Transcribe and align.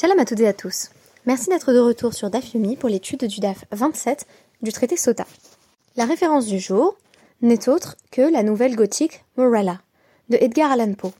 Shalom 0.00 0.20
à 0.20 0.24
toutes 0.24 0.38
et 0.38 0.46
à 0.46 0.52
tous. 0.52 0.90
Merci 1.26 1.50
d'être 1.50 1.72
de 1.72 1.80
retour 1.80 2.14
sur 2.14 2.30
DAF 2.30 2.54
Yomi 2.54 2.76
pour 2.76 2.88
l'étude 2.88 3.24
du 3.24 3.40
DAF 3.40 3.64
27 3.72 4.28
du 4.62 4.70
traité 4.70 4.96
Sota. 4.96 5.26
La 5.96 6.04
référence 6.04 6.46
du 6.46 6.60
jour 6.60 6.96
n'est 7.42 7.68
autre 7.68 7.96
que 8.12 8.22
la 8.22 8.44
nouvelle 8.44 8.76
gothique 8.76 9.24
Morella 9.36 9.80
de 10.28 10.36
Edgar 10.40 10.70
Allan 10.70 10.94
Poe. 10.94 11.10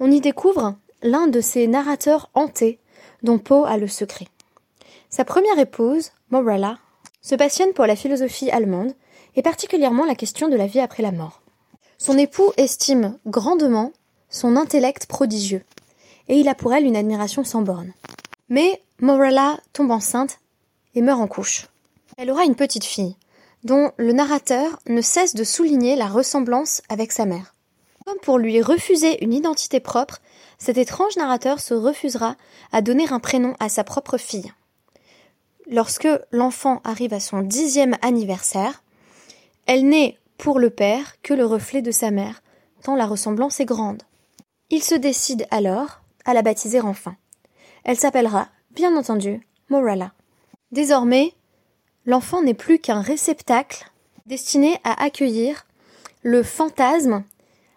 On 0.00 0.10
y 0.10 0.20
découvre 0.20 0.76
l'un 1.02 1.28
de 1.28 1.40
ces 1.40 1.66
narrateurs 1.66 2.28
hantés 2.34 2.78
dont 3.22 3.38
Poe 3.38 3.64
a 3.64 3.78
le 3.78 3.88
secret. 3.88 4.26
Sa 5.08 5.24
première 5.24 5.58
épouse, 5.58 6.10
Morella, 6.28 6.76
se 7.22 7.34
passionne 7.36 7.72
pour 7.72 7.86
la 7.86 7.96
philosophie 7.96 8.50
allemande 8.50 8.92
et 9.34 9.40
particulièrement 9.40 10.04
la 10.04 10.14
question 10.14 10.50
de 10.50 10.56
la 10.56 10.66
vie 10.66 10.80
après 10.80 11.02
la 11.02 11.10
mort. 11.10 11.40
Son 11.96 12.18
époux 12.18 12.52
estime 12.58 13.16
grandement 13.24 13.92
son 14.28 14.56
intellect 14.56 15.06
prodigieux 15.06 15.62
et 16.28 16.38
il 16.38 16.48
a 16.48 16.54
pour 16.54 16.72
elle 16.74 16.84
une 16.84 16.96
admiration 16.96 17.44
sans 17.44 17.62
borne. 17.62 17.92
Mais 18.48 18.82
Morella 19.00 19.58
tombe 19.72 19.90
enceinte 19.90 20.38
et 20.94 21.02
meurt 21.02 21.20
en 21.20 21.26
couche. 21.26 21.68
Elle 22.16 22.30
aura 22.30 22.44
une 22.44 22.54
petite 22.54 22.84
fille, 22.84 23.16
dont 23.64 23.92
le 23.96 24.12
narrateur 24.12 24.78
ne 24.88 25.00
cesse 25.00 25.34
de 25.34 25.44
souligner 25.44 25.96
la 25.96 26.06
ressemblance 26.06 26.82
avec 26.88 27.12
sa 27.12 27.26
mère. 27.26 27.54
Comme 28.04 28.18
pour 28.18 28.38
lui 28.38 28.60
refuser 28.60 29.24
une 29.24 29.32
identité 29.32 29.80
propre, 29.80 30.20
cet 30.58 30.78
étrange 30.78 31.16
narrateur 31.16 31.58
se 31.60 31.74
refusera 31.74 32.36
à 32.72 32.82
donner 32.82 33.08
un 33.10 33.18
prénom 33.18 33.54
à 33.60 33.68
sa 33.68 33.82
propre 33.82 34.18
fille. 34.18 34.52
Lorsque 35.66 36.08
l'enfant 36.30 36.80
arrive 36.84 37.14
à 37.14 37.20
son 37.20 37.40
dixième 37.40 37.96
anniversaire, 38.02 38.82
elle 39.66 39.88
n'est 39.88 40.18
pour 40.36 40.58
le 40.58 40.68
père 40.68 41.20
que 41.22 41.32
le 41.32 41.46
reflet 41.46 41.80
de 41.80 41.90
sa 41.90 42.10
mère, 42.10 42.42
tant 42.82 42.94
la 42.94 43.06
ressemblance 43.06 43.60
est 43.60 43.64
grande. 43.64 44.02
Il 44.70 44.82
se 44.82 44.94
décide 44.94 45.46
alors 45.50 46.02
à 46.24 46.34
la 46.34 46.42
baptiser 46.42 46.80
enfin. 46.80 47.16
Elle 47.84 47.98
s'appellera, 47.98 48.48
bien 48.70 48.96
entendu, 48.96 49.46
Morella. 49.68 50.12
Désormais, 50.72 51.32
l'enfant 52.06 52.42
n'est 52.42 52.54
plus 52.54 52.78
qu'un 52.78 53.00
réceptacle 53.00 53.90
destiné 54.26 54.78
à 54.84 55.02
accueillir 55.02 55.66
le 56.22 56.42
fantasme, 56.42 57.24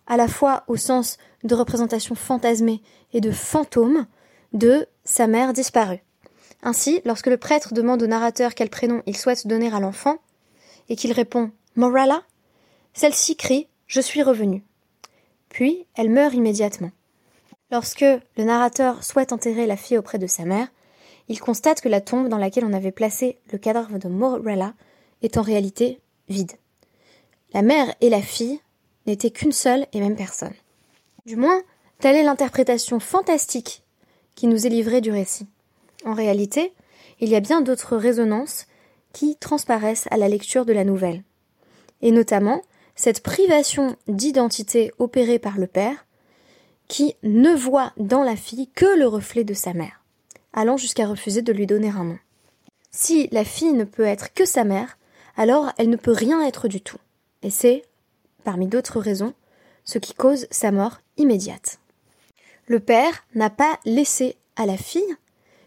à 0.07 0.17
la 0.17 0.27
fois 0.27 0.63
au 0.67 0.77
sens 0.77 1.17
de 1.43 1.55
représentation 1.55 2.15
fantasmée 2.15 2.81
et 3.13 3.21
de 3.21 3.31
fantôme, 3.31 4.05
de 4.53 4.87
sa 5.03 5.27
mère 5.27 5.53
disparue. 5.53 6.03
Ainsi, 6.63 7.01
lorsque 7.05 7.27
le 7.27 7.37
prêtre 7.37 7.73
demande 7.73 8.01
au 8.01 8.07
narrateur 8.07 8.55
quel 8.55 8.69
prénom 8.69 9.03
il 9.05 9.17
souhaite 9.17 9.47
donner 9.47 9.71
à 9.73 9.79
l'enfant, 9.79 10.17
et 10.89 10.95
qu'il 10.95 11.11
répond 11.11 11.51
Morella, 11.75 12.23
celle-ci 12.93 13.35
crie 13.35 13.67
Je 13.87 14.01
suis 14.01 14.23
revenue. 14.23 14.63
Puis 15.49 15.85
elle 15.95 16.09
meurt 16.09 16.33
immédiatement. 16.33 16.91
Lorsque 17.71 18.01
le 18.01 18.43
narrateur 18.43 19.03
souhaite 19.03 19.33
enterrer 19.33 19.67
la 19.67 19.75
fille 19.75 19.97
auprès 19.97 20.19
de 20.19 20.27
sa 20.27 20.45
mère, 20.45 20.67
il 21.27 21.39
constate 21.39 21.81
que 21.81 21.89
la 21.89 21.99
tombe 21.99 22.29
dans 22.29 22.37
laquelle 22.37 22.65
on 22.65 22.73
avait 22.73 22.91
placé 22.91 23.37
le 23.51 23.57
cadavre 23.57 23.99
de 23.99 24.07
Morella 24.07 24.73
est 25.21 25.37
en 25.37 25.41
réalité 25.41 25.99
vide. 26.29 26.53
La 27.53 27.61
mère 27.61 27.93
et 27.99 28.09
la 28.09 28.21
fille 28.21 28.61
n'étaient 29.05 29.31
qu'une 29.31 29.51
seule 29.51 29.85
et 29.91 29.99
même 29.99 30.15
personne. 30.15 30.53
Du 31.25 31.35
moins, 31.35 31.61
telle 31.99 32.15
est 32.15 32.23
l'interprétation 32.23 32.99
fantastique 32.99 33.83
qui 34.35 34.47
nous 34.47 34.65
est 34.65 34.69
livrée 34.69 35.01
du 35.01 35.11
récit. 35.11 35.47
En 36.05 36.13
réalité, 36.13 36.73
il 37.19 37.27
y 37.27 37.35
a 37.35 37.41
bien 37.41 37.61
d'autres 37.61 37.97
résonances 37.97 38.67
qui 39.11 39.35
transparaissent 39.35 40.07
à 40.11 40.17
la 40.17 40.29
lecture 40.29 40.65
de 40.65 40.73
la 40.73 40.85
nouvelle. 40.85 41.23
Et 42.01 42.11
notamment, 42.11 42.61
cette 42.95 43.23
privation 43.23 43.95
d'identité 44.07 44.91
opérée 44.99 45.39
par 45.39 45.57
le 45.57 45.67
père 45.67 46.06
qui 46.87 47.15
ne 47.23 47.53
voit 47.53 47.93
dans 47.97 48.23
la 48.23 48.35
fille 48.35 48.69
que 48.73 48.97
le 48.97 49.07
reflet 49.07 49.43
de 49.43 49.53
sa 49.53 49.73
mère, 49.73 50.03
allant 50.53 50.77
jusqu'à 50.77 51.07
refuser 51.07 51.41
de 51.41 51.53
lui 51.53 51.67
donner 51.67 51.89
un 51.89 52.03
nom. 52.03 52.19
Si 52.91 53.27
la 53.31 53.43
fille 53.43 53.73
ne 53.73 53.83
peut 53.83 54.05
être 54.05 54.33
que 54.33 54.45
sa 54.45 54.63
mère, 54.63 54.97
alors 55.35 55.71
elle 55.77 55.89
ne 55.89 55.97
peut 55.97 56.11
rien 56.11 56.41
être 56.45 56.67
du 56.67 56.81
tout. 56.81 56.97
Et 57.43 57.49
c'est, 57.49 57.83
parmi 58.43 58.67
d'autres 58.67 58.99
raisons, 58.99 59.33
ce 59.83 59.99
qui 59.99 60.13
cause 60.13 60.47
sa 60.51 60.71
mort 60.71 60.99
immédiate. 61.17 61.79
Le 62.67 62.79
père 62.79 63.25
n'a 63.35 63.49
pas 63.49 63.79
laissé 63.85 64.35
à 64.55 64.65
la 64.65 64.77
fille 64.77 65.15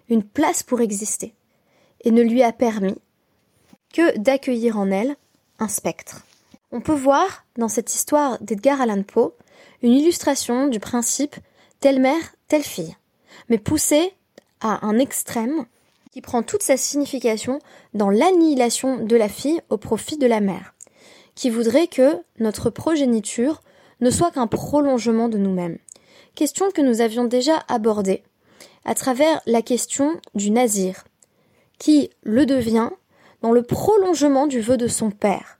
une 0.08 0.24
place 0.24 0.62
pour 0.62 0.80
exister, 0.80 1.34
et 2.02 2.10
ne 2.10 2.22
lui 2.22 2.42
a 2.42 2.52
permis 2.52 2.98
que 3.92 4.18
d'accueillir 4.18 4.78
en 4.78 4.90
elle 4.90 5.16
un 5.58 5.68
spectre. 5.68 6.24
On 6.72 6.80
peut 6.80 6.94
voir 6.94 7.44
dans 7.56 7.68
cette 7.68 7.94
histoire 7.94 8.38
d'Edgar 8.40 8.80
Allan 8.80 9.02
Poe 9.02 9.34
une 9.82 9.92
illustration 9.92 10.68
du 10.68 10.80
principe 10.80 11.36
telle 11.80 12.00
mère, 12.00 12.34
telle 12.48 12.62
fille, 12.62 12.96
mais 13.48 13.58
poussée 13.58 14.12
à 14.60 14.86
un 14.86 14.98
extrême 14.98 15.66
qui 16.12 16.20
prend 16.20 16.42
toute 16.42 16.62
sa 16.62 16.76
signification 16.76 17.60
dans 17.94 18.10
l'annihilation 18.10 18.98
de 18.98 19.16
la 19.16 19.28
fille 19.28 19.60
au 19.70 19.76
profit 19.76 20.18
de 20.18 20.26
la 20.26 20.40
mère, 20.40 20.74
qui 21.34 21.50
voudrait 21.50 21.86
que 21.86 22.18
notre 22.38 22.68
progéniture 22.68 23.62
ne 24.00 24.10
soit 24.10 24.32
qu'un 24.32 24.46
prolongement 24.46 25.28
de 25.28 25.38
nous-mêmes. 25.38 25.78
Question 26.34 26.70
que 26.70 26.82
nous 26.82 27.00
avions 27.00 27.24
déjà 27.24 27.62
abordée 27.68 28.22
à 28.84 28.94
travers 28.94 29.40
la 29.46 29.62
question 29.62 30.20
du 30.34 30.50
nazir, 30.50 31.04
qui 31.78 32.10
le 32.22 32.46
devient 32.46 32.90
dans 33.42 33.52
le 33.52 33.62
prolongement 33.62 34.46
du 34.46 34.60
vœu 34.60 34.76
de 34.76 34.88
son 34.88 35.10
père. 35.10 35.58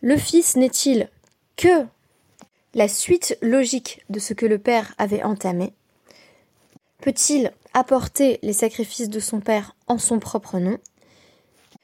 Le 0.00 0.16
fils 0.16 0.56
n'est-il 0.56 1.10
que 1.56 1.86
la 2.76 2.88
suite 2.88 3.38
logique 3.40 4.04
de 4.10 4.18
ce 4.18 4.34
que 4.34 4.44
le 4.44 4.58
père 4.58 4.94
avait 4.98 5.22
entamé 5.22 5.72
Peut-il 7.00 7.50
apporter 7.72 8.38
les 8.42 8.52
sacrifices 8.52 9.08
de 9.08 9.18
son 9.18 9.40
père 9.40 9.74
en 9.86 9.96
son 9.96 10.18
propre 10.18 10.58
nom? 10.58 10.78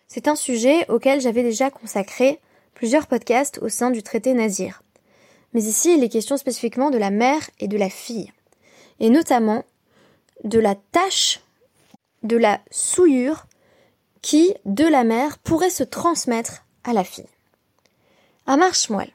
C'est 0.07 0.29
un 0.29 0.37
sujet 0.37 0.87
auquel 0.91 1.23
j'avais 1.23 1.43
déjà 1.43 1.71
consacré 1.71 2.41
plusieurs 2.75 3.07
podcasts 3.07 3.59
au 3.63 3.71
sein 3.71 3.91
du 3.91 4.03
traité 4.03 4.35
Nazir. 4.35 4.83
Mais 5.55 5.63
ici, 5.63 5.95
il 5.95 6.05
est 6.05 6.11
question 6.11 6.37
spécifiquement 6.37 6.91
de 6.91 6.99
la 6.99 7.11
mère 7.11 7.49
et 7.59 7.69
de 7.69 7.79
la 7.79 7.89
fille, 7.89 8.31
et 9.01 9.09
notamment 9.09 9.65
de 10.45 10.59
la 10.59 10.75
tâche 10.75 11.41
de 12.23 12.37
la 12.37 12.61
souillure 12.71 13.47
qui, 14.21 14.55
de 14.67 14.85
la 14.85 15.05
mère, 15.05 15.39
pourrait 15.39 15.71
se 15.71 15.85
transmettre 15.85 16.67
à 16.85 16.93
la 16.93 17.05
fille. 17.05 17.29
Amar 18.47 18.75
Shmuel. 18.75 19.11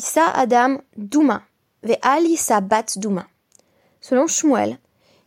Issa 0.00 0.30
Adam 0.30 0.80
Douma, 0.96 1.42
ve 1.82 1.98
Ali 2.00 2.38
Bat 2.62 2.96
Douma. 2.96 3.26
Selon 4.00 4.26
Shmuel, 4.26 4.78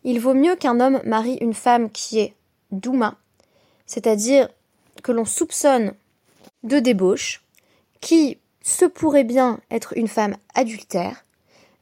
il 0.04 0.20
vaut 0.20 0.34
mieux 0.34 0.56
qu'un 0.56 0.80
homme 0.80 1.00
marie 1.06 1.38
une 1.42 1.54
femme 1.54 1.92
qui 1.92 2.18
est 2.18 2.34
Douma, 2.72 3.14
c'est-à-dire 3.86 4.50
que 5.04 5.12
l'on 5.12 5.26
soupçonne 5.26 5.94
de 6.64 6.80
débauche, 6.80 7.44
qui 8.02 8.40
se 8.64 8.86
pourrait 8.86 9.24
bien 9.24 9.60
être 9.70 9.96
une 9.96 10.08
femme 10.08 10.38
adultère, 10.56 11.24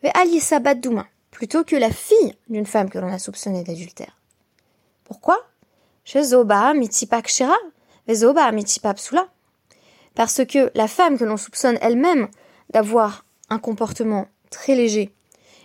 ve 0.03 0.09
Ali 0.13 0.41
Bat 0.61 0.75
Douma, 0.75 1.07
plutôt 1.31 1.63
que 1.63 1.77
la 1.77 1.91
fille 1.91 2.35
d'une 2.49 2.65
femme 2.65 2.89
que 2.89 2.99
l'on 2.99 3.13
a 3.13 3.19
soupçonnée 3.19 3.63
d'adultère. 3.63 4.17
Pourquoi? 5.05 5.37
Parce 10.13 10.45
que 10.45 10.71
la 10.75 10.87
femme 10.89 11.17
que 11.17 11.23
l'on 11.23 11.37
soupçonne 11.37 11.77
elle-même 11.79 12.27
d'avoir 12.71 13.25
un 13.49 13.59
comportement 13.59 14.27
très 14.49 14.75
léger. 14.75 15.13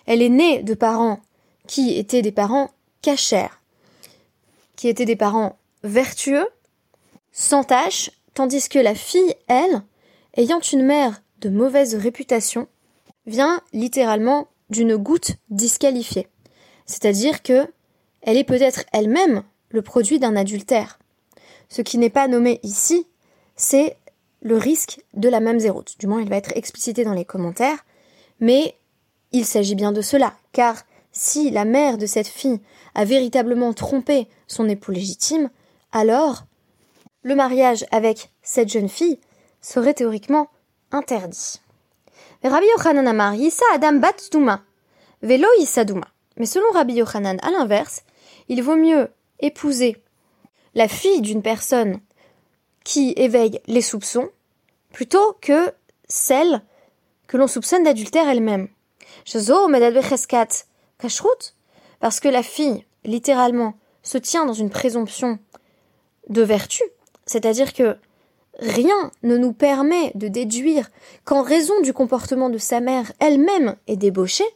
Elle 0.06 0.22
est 0.22 0.28
née 0.28 0.62
de 0.62 0.74
parents 0.74 1.20
qui 1.66 1.98
étaient 1.98 2.22
des 2.22 2.32
parents 2.32 2.70
cachers, 3.02 3.60
qui 4.76 4.88
étaient 4.88 5.04
des 5.04 5.16
parents 5.16 5.58
vertueux, 5.82 6.46
sans 7.32 7.64
tâche, 7.64 8.10
tandis 8.34 8.68
que 8.68 8.78
la 8.78 8.94
fille, 8.94 9.34
elle, 9.48 9.82
ayant 10.36 10.60
une 10.60 10.84
mère 10.84 11.22
de 11.40 11.48
mauvaise 11.48 11.94
réputation, 11.94 12.68
vient 13.26 13.60
littéralement 13.72 14.48
d'une 14.70 14.96
goutte 14.96 15.32
disqualifiée. 15.50 16.28
C'est-à-dire 16.86 17.42
que 17.42 17.68
elle 18.22 18.36
est 18.36 18.44
peut-être 18.44 18.84
elle-même 18.92 19.42
le 19.70 19.82
produit 19.82 20.18
d'un 20.18 20.36
adultère. 20.36 20.98
Ce 21.68 21.82
qui 21.82 21.98
n'est 21.98 22.10
pas 22.10 22.28
nommé 22.28 22.60
ici, 22.62 23.06
c'est 23.54 23.96
le 24.42 24.56
risque 24.56 25.00
de 25.14 25.28
la 25.28 25.40
même 25.40 25.58
zérote. 25.58 25.96
Du 25.98 26.06
moins, 26.06 26.22
il 26.22 26.28
va 26.28 26.36
être 26.36 26.56
explicité 26.56 27.04
dans 27.04 27.12
les 27.12 27.24
commentaires, 27.24 27.84
mais 28.40 28.76
il 29.32 29.44
s'agit 29.44 29.74
bien 29.74 29.92
de 29.92 30.02
cela, 30.02 30.34
car 30.52 30.76
si 31.12 31.50
la 31.50 31.64
mère 31.64 31.98
de 31.98 32.06
cette 32.06 32.28
fille 32.28 32.60
a 32.94 33.04
véritablement 33.04 33.72
trompé 33.72 34.28
son 34.46 34.68
époux 34.68 34.92
légitime, 34.92 35.50
alors 35.92 36.44
le 37.22 37.34
mariage 37.34 37.84
avec 37.90 38.30
cette 38.42 38.68
jeune 38.68 38.88
fille 38.88 39.18
serait 39.60 39.94
théoriquement 39.94 40.48
interdit. 40.92 41.60
Rabbi 42.44 42.66
Yochanan 42.76 43.08
Amar, 43.08 43.34
Adam 43.74 43.94
Bat 43.94 44.30
Douma, 44.30 44.62
Velo. 45.22 45.48
Mais 46.36 46.46
selon 46.46 46.70
Rabbi 46.72 46.94
Yochanan, 46.94 47.38
à 47.42 47.50
l'inverse, 47.50 48.02
il 48.48 48.62
vaut 48.62 48.76
mieux 48.76 49.08
épouser 49.40 49.96
la 50.74 50.86
fille 50.86 51.22
d'une 51.22 51.42
personne 51.42 52.00
qui 52.86 53.12
éveille 53.16 53.60
les 53.66 53.80
soupçons 53.80 54.30
plutôt 54.92 55.36
que 55.40 55.72
celle 56.08 56.62
que 57.26 57.36
l'on 57.36 57.48
soupçonne 57.48 57.82
d'adultère 57.82 58.28
elle-même. 58.28 58.68
Parce 61.98 62.20
que 62.20 62.28
la 62.28 62.44
fille 62.44 62.84
littéralement, 63.04 63.74
se 64.04 64.18
tient 64.18 64.46
dans 64.46 64.52
une 64.52 64.70
présomption 64.70 65.40
de 66.28 66.42
vertu, 66.42 66.84
c'est-à-dire 67.24 67.72
que 67.72 67.96
rien 68.60 69.10
ne 69.24 69.36
nous 69.36 69.52
permet 69.52 70.12
de 70.14 70.28
déduire 70.28 70.88
qu'en 71.24 71.42
raison 71.42 71.80
du 71.80 71.92
comportement 71.92 72.50
de 72.50 72.58
sa 72.58 72.78
mère 72.78 73.10
elle-même 73.18 73.74
est 73.88 73.96
débauchée, 73.96 74.46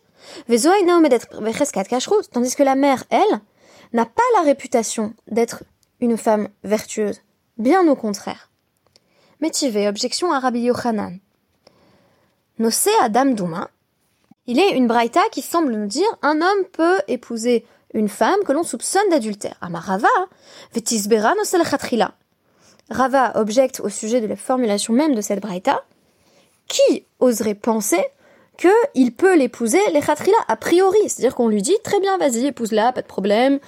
tandis 0.47 2.55
que 2.55 2.63
la 2.63 2.77
mère, 2.77 3.03
elle, 3.11 3.41
n'a 3.93 4.07
pas 4.07 4.23
la 4.37 4.43
réputation 4.43 5.15
d'être 5.27 5.65
une 6.01 6.17
femme 6.17 6.49
vertueuse, 6.63 7.23
bien 7.61 7.87
au 7.87 7.95
contraire. 7.95 8.51
Métivé, 9.41 9.89
objection 9.89 10.33
à 10.33 10.41
Rabbi 10.41 10.61
Yochanan. 10.61 11.19
Nosé 12.59 12.91
Adam 13.03 13.27
Douma, 13.27 13.71
il 14.47 14.59
est 14.59 14.71
une 14.71 14.87
braïta 14.87 15.23
qui 15.33 15.43
semble 15.43 15.73
nous 15.73 15.87
dire 15.87 16.09
un 16.23 16.41
homme 16.41 16.65
peut 16.73 16.99
épouser 17.09 17.65
une 17.95 18.09
femme 18.09 18.41
que 18.47 18.53
l'on 18.53 18.63
soupçonne 18.63 19.09
d'adultère. 19.11 19.57
Amarava, 19.61 20.09
vetisbera 20.75 21.35
nosel 21.37 21.63
khatrila. 21.63 22.15
Rava 22.91 23.33
objecte 23.37 23.81
au 23.81 23.89
sujet 23.89 24.21
de 24.21 24.27
la 24.27 24.37
formulation 24.37 24.93
même 24.93 25.15
de 25.15 25.21
cette 25.21 25.41
braïta. 25.41 25.85
Qui 26.67 27.05
oserait 27.19 27.55
penser 27.55 28.05
qu'il 28.59 29.15
peut 29.15 29.37
l'épouser 29.37 29.81
les 29.93 30.01
khatrila 30.01 30.37
a 30.49 30.57
priori? 30.57 30.99
C'est-à-dire 31.09 31.35
qu'on 31.35 31.49
lui 31.49 31.63
dit 31.63 31.77
très 31.83 32.01
bien, 32.01 32.19
vas-y, 32.19 32.47
épouse-la, 32.47 32.93
pas 32.93 33.03
de 33.03 33.07
problème. 33.07 33.59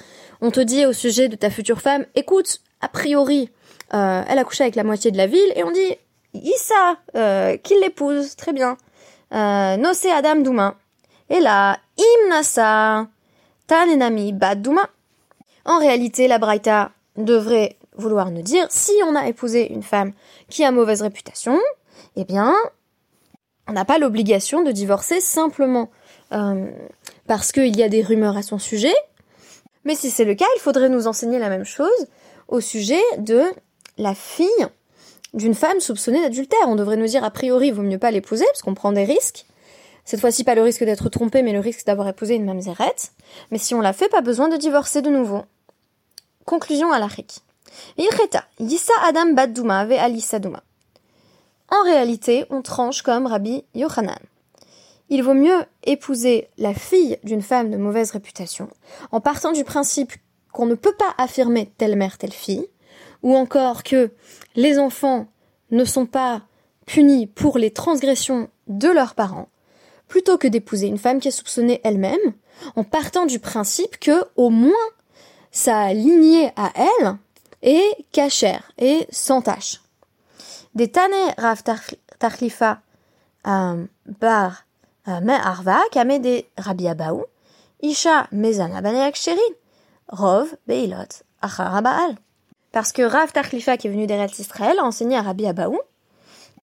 On 0.41 0.51
te 0.51 0.61
dit 0.61 0.87
au 0.87 0.93
sujet 0.93 1.29
de 1.29 1.37
ta 1.37 1.51
future 1.51 1.81
femme, 1.81 2.05
écoute, 2.15 2.61
a 2.83 2.89
priori, 2.89 3.51
euh, 3.95 4.23
elle 4.29 4.39
a 4.39 4.45
couché 4.45 4.65
avec 4.65 4.75
la 4.75 4.85
moitié 4.85 5.11
de 5.11 5.17
la 5.17 5.27
ville, 5.27 5.53
et 5.55 5.65
on 5.65 5.71
dit, 5.71 5.97
Issa, 6.35 6.97
euh, 7.17 7.57
qu'il 7.57 7.81
l'épouse, 7.81 8.37
très 8.37 8.53
bien. 8.53 8.77
Euh, 9.33 9.77
Nosé 9.77 10.11
Adam 10.11 10.37
Douma. 10.37 10.77
Et 11.31 11.41
là, 11.41 11.79
Imnasa, 11.97 13.07
Tanenami 13.67 14.35
Douma. 14.57 14.89
En 15.65 15.79
réalité, 15.79 16.29
la 16.29 16.39
Braïta 16.39 16.91
devrait 17.17 17.79
vouloir 17.97 18.31
nous 18.31 18.43
dire, 18.43 18.67
si 18.71 18.93
on 19.07 19.15
a 19.15 19.27
épousé 19.29 19.73
une 19.73 19.83
femme 19.83 20.13
qui 20.49 20.65
a 20.65 20.71
mauvaise 20.71 21.03
réputation, 21.03 21.59
eh 22.17 22.25
bien, 22.25 22.55
on 23.69 23.73
n'a 23.73 23.85
pas 23.85 23.99
l'obligation 23.99 24.63
de 24.63 24.73
divorcer 24.73 25.21
simplement 25.21 25.91
euh, 26.33 26.71
parce 27.27 27.53
qu'il 27.53 27.77
y 27.77 27.83
a 27.83 27.89
des 27.89 28.03
rumeurs 28.03 28.37
à 28.37 28.43
son 28.43 28.59
sujet. 28.59 28.95
Mais 29.85 29.95
si 29.95 30.11
c'est 30.11 30.25
le 30.25 30.35
cas, 30.35 30.47
il 30.57 30.61
faudrait 30.61 30.89
nous 30.89 31.07
enseigner 31.07 31.39
la 31.39 31.49
même 31.49 31.65
chose 31.65 32.07
au 32.53 32.61
sujet 32.61 33.01
de 33.17 33.43
la 33.97 34.15
fille 34.15 34.67
d'une 35.33 35.55
femme 35.55 35.81
soupçonnée 35.81 36.21
d'adultère. 36.21 36.69
On 36.69 36.77
devrait 36.77 36.99
nous 36.99 37.07
dire 37.07 37.25
a 37.25 37.31
priori, 37.31 37.69
il 37.69 37.75
vaut 37.75 37.83
mieux 37.83 37.99
pas 37.99 38.11
l'épouser 38.11 38.45
parce 38.45 38.61
qu'on 38.61 38.75
prend 38.75 38.93
des 38.93 39.05
risques. 39.05 39.47
Cette 40.05 40.21
fois-ci, 40.21 40.45
pas 40.45 40.55
le 40.55 40.63
risque 40.63 40.85
d'être 40.85 41.09
trompé, 41.09 41.43
mais 41.43 41.53
le 41.53 41.61
risque 41.61 41.87
d'avoir 41.87 42.09
épousé 42.09 42.35
une 42.35 42.45
mamzerette. 42.45 43.13
Mais 43.51 43.59
si 43.59 43.75
on 43.75 43.81
l'a 43.81 43.95
fait, 43.95 44.11
pas 44.11 44.21
besoin 44.21 44.49
de 44.49 44.59
divorcer 44.59 45.01
de 45.01 45.09
nouveau. 45.09 45.43
Conclusion 46.45 46.93
à 46.93 46.99
la 46.99 47.09
Ilcheta, 47.97 48.45
Yissa 48.61 48.93
Adam 49.03 49.33
Baddouma 49.33 49.87
Douma. 49.87 50.63
En 51.71 51.83
réalité, 51.85 52.45
on 52.51 52.61
tranche 52.61 53.01
comme 53.01 53.27
Rabbi 53.27 53.65
Yochanan. 53.75 54.19
Il 55.09 55.23
vaut 55.23 55.35
mieux 55.35 55.65
épouser 55.85 56.49
la 56.59 56.75
fille 56.75 57.17
d'une 57.25 57.41
femme 57.41 57.71
de 57.71 57.79
mauvaise 57.79 58.11
réputation, 58.11 58.69
en 59.11 59.21
partant 59.23 59.53
du 59.53 59.65
principe 59.65 60.13
qu'on 60.53 60.67
ne 60.67 60.75
peut 60.75 60.95
pas 60.95 61.15
affirmer 61.19 61.73
telle 61.79 61.97
mère, 61.97 62.19
telle 62.19 62.33
fille, 62.33 62.67
ou 63.23 63.37
encore 63.37 63.83
que 63.83 64.11
les 64.55 64.79
enfants 64.79 65.27
ne 65.71 65.85
sont 65.85 66.07
pas 66.07 66.43
punis 66.87 67.27
pour 67.27 67.59
les 67.59 67.71
transgressions 67.71 68.49
de 68.67 68.89
leurs 68.89 69.15
parents, 69.15 69.49
plutôt 70.09 70.39
que 70.39 70.49
d'épouser 70.49 70.87
une 70.87 70.99
femme 70.99 71.21
qui 71.21 71.29
est 71.29 71.33
soupçonnée 71.33 71.81
elle-même, 71.85 72.19
en 72.77 72.85
partant 72.85 73.27
du 73.27 73.39
principe 73.39 73.99
que, 73.99 74.25
au 74.37 74.51
moins, 74.51 74.73
sa 75.51 75.93
lignée 75.93 76.51
à 76.57 76.73
elle 76.75 77.17
est 77.63 78.05
cachère 78.13 78.73
et 78.79 79.07
sans 79.11 79.43
tache. 79.43 79.81
Des 80.75 80.91
Rav 81.39 81.63
euh, 83.47 83.87
bar 84.07 84.65
euh, 85.09 85.21
Isha 87.83 88.29
Rov 90.13 90.55
beilot 90.69 91.25
acharabaal. 91.41 92.17
Parce 92.71 92.93
que 92.93 93.03
Rav 93.03 93.33
Tachlifa, 93.33 93.77
qui 93.77 93.89
est 93.89 93.91
venu 93.91 94.07
d'Eretz 94.07 94.39
Israël, 94.39 94.79
a 94.79 94.85
enseigné 94.85 95.17
à 95.17 95.23
Rabbi 95.23 95.47
Abaou, 95.47 95.79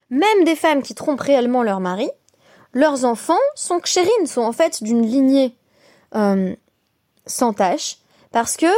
même 0.09 0.43
des 0.45 0.55
femmes 0.55 0.81
qui 0.81 0.95
trompent 0.95 1.21
réellement 1.21 1.61
leur 1.61 1.79
mari, 1.79 2.09
leurs 2.73 3.05
enfants 3.05 3.33
sont 3.55 3.79
kshérines, 3.79 4.27
sont 4.27 4.41
en 4.41 4.51
fait 4.51 4.83
d'une 4.83 5.05
lignée 5.05 5.55
euh, 6.15 6.55
sans 7.25 7.53
tache, 7.53 7.97
parce 8.31 8.55
que 8.55 8.71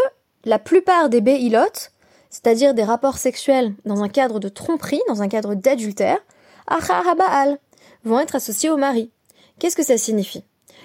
la 0.45 0.59
plupart 0.59 1.09
des 1.09 1.21
béilotes, 1.21 1.91
c'est-à-dire 2.29 2.73
des 2.73 2.83
rapports 2.83 3.17
sexuels 3.17 3.75
dans 3.85 4.03
un 4.03 4.09
cadre 4.09 4.39
de 4.39 4.49
tromperie, 4.49 5.01
dans 5.07 5.21
un 5.21 5.27
cadre 5.27 5.53
d'adultère, 5.53 6.19
Baal, 7.17 7.59
vont 8.03 8.19
être 8.19 8.35
associés 8.35 8.69
au 8.69 8.77
mari. 8.77 9.11
Qu'est-ce 9.59 9.75
que 9.75 9.83
ça 9.83 9.97
signifie? 9.97 10.43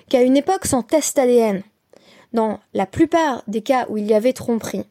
Qu'à 0.09 0.23
une 0.23 0.37
époque 0.37 0.67
sans 0.67 0.83
test 0.83 1.19
ADN, 1.19 1.63
dans 2.33 2.61
la 2.75 2.87
plupart 2.87 3.43
des 3.47 3.63
cas 3.63 3.87
où 3.89 3.97
il 3.97 4.07
y 4.07 4.15
avait 4.15 4.33
tromperie, 4.33 4.85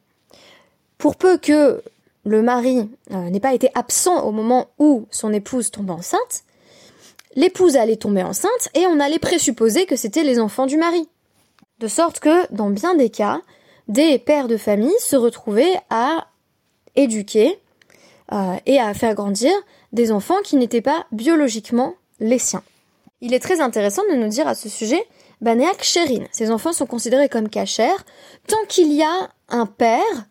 pour 0.98 1.16
peu 1.16 1.38
que 1.38 1.82
le 2.24 2.42
mari 2.42 2.88
euh, 3.12 3.30
n'ait 3.30 3.40
pas 3.40 3.54
été 3.54 3.70
absent 3.74 4.24
au 4.24 4.32
moment 4.32 4.68
où 4.78 5.06
son 5.10 5.32
épouse 5.32 5.70
tombe 5.70 5.90
enceinte, 5.90 6.44
l'épouse 7.36 7.76
allait 7.76 7.96
tomber 7.96 8.22
enceinte 8.22 8.68
et 8.74 8.86
on 8.86 8.98
allait 8.98 9.18
présupposer 9.18 9.86
que 9.86 9.96
c'était 9.96 10.24
les 10.24 10.40
enfants 10.40 10.66
du 10.66 10.76
mari. 10.76 11.08
De 11.78 11.88
sorte 11.88 12.20
que, 12.20 12.52
dans 12.52 12.70
bien 12.70 12.94
des 12.94 13.10
cas, 13.10 13.40
des 13.88 14.18
pères 14.18 14.48
de 14.48 14.56
famille 14.56 14.94
se 14.98 15.14
retrouvaient 15.14 15.78
à 15.90 16.26
éduquer 16.96 17.58
euh, 18.32 18.56
et 18.64 18.80
à 18.80 18.92
faire 18.94 19.14
grandir 19.14 19.52
des 19.92 20.10
enfants 20.10 20.40
qui 20.42 20.56
n'étaient 20.56 20.80
pas 20.80 21.06
biologiquement 21.12 21.94
les 22.18 22.38
siens. 22.38 22.62
Il 23.20 23.34
est 23.34 23.40
très 23.40 23.60
intéressant 23.60 24.02
de 24.10 24.16
nous 24.16 24.28
dire 24.28 24.48
à 24.48 24.54
ce 24.54 24.68
sujet, 24.68 25.06
Banéak 25.40 25.82
Sherin, 25.82 26.24
ces 26.32 26.50
enfants 26.50 26.72
sont 26.72 26.86
considérés 26.86 27.28
comme 27.28 27.48
cachers 27.48 28.04
tant 28.46 28.64
qu'il 28.68 28.92
y 28.92 29.02
a 29.02 29.30
un 29.48 29.66
père 29.66 30.26